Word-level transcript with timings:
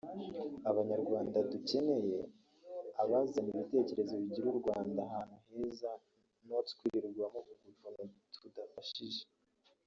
abanyarwanda 0.69 1.37
dukeneye 1.51 2.19
abazana 3.03 3.49
ibitekerezo 3.53 4.13
bigira 4.21 4.47
urwanda 4.53 4.99
ahantu 5.07 5.35
heza 5.47 5.91
not 6.47 6.67
kwirirwa 6.77 7.25
muvuga 7.33 7.67
utuntu 7.71 8.01
tudafashije 8.39 9.23